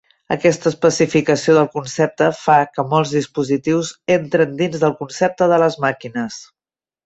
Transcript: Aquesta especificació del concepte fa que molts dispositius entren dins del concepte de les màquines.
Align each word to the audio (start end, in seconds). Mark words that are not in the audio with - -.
Aquesta 0.35 0.67
especificació 0.69 1.53
del 1.57 1.67
concepte 1.75 2.31
fa 2.39 2.57
que 2.79 2.87
molts 2.95 3.13
dispositius 3.19 3.93
entren 4.19 4.59
dins 4.65 4.81
del 4.87 4.99
concepte 5.05 5.53
de 5.55 5.65
les 5.67 5.81
màquines. 5.89 6.45